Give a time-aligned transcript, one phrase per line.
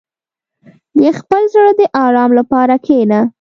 [0.99, 3.19] •د خپل زړه د آرام لپاره کښېنه.